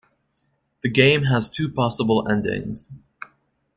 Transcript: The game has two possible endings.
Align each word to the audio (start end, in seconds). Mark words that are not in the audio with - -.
The 0.81 0.89
game 0.89 1.25
has 1.25 1.51
two 1.53 1.69
possible 1.71 2.27
endings. 2.27 2.91